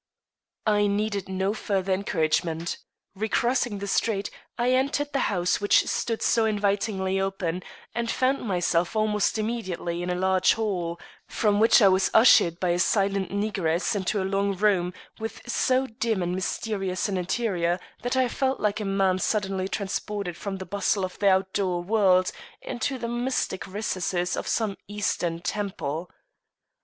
I 0.65 0.87
needed 0.87 1.29
no 1.29 1.53
further 1.53 1.93
encouragement. 1.93 2.77
Recrossing 3.13 3.77
the 3.77 3.87
street, 3.87 4.31
I 4.57 4.71
entered 4.71 5.13
the 5.13 5.19
house 5.29 5.61
which 5.61 5.85
stood 5.87 6.23
so 6.23 6.45
invitingly 6.45 7.19
open, 7.19 7.61
and 7.93 8.09
found 8.09 8.41
myself 8.41 8.95
almost 8.95 9.37
immediately 9.37 10.01
in 10.01 10.09
a 10.09 10.15
large 10.15 10.53
hall, 10.55 10.99
from 11.27 11.59
which 11.59 11.83
I 11.83 11.87
was 11.87 12.09
ushered 12.15 12.59
by 12.59 12.69
a 12.69 12.79
silent 12.79 13.29
negress 13.29 13.95
into 13.95 14.19
a 14.19 14.25
long 14.25 14.55
room 14.57 14.91
with 15.19 15.39
so 15.47 15.85
dim 15.85 16.23
and 16.23 16.33
mysterious 16.33 17.07
an 17.07 17.15
interior 17.15 17.79
that 18.01 18.17
I 18.17 18.27
felt 18.27 18.59
like 18.59 18.79
a 18.79 18.85
man 18.85 19.19
suddenly 19.19 19.67
transported 19.67 20.35
from 20.35 20.57
the 20.57 20.65
bustle 20.65 21.05
of 21.05 21.19
the 21.19 21.29
out 21.29 21.53
door 21.53 21.83
world 21.83 22.31
into 22.59 22.97
the 22.97 23.07
mystic 23.07 23.67
recesses 23.67 24.35
of 24.35 24.47
some 24.47 24.77
Eastern 24.87 25.41
temple. 25.41 26.09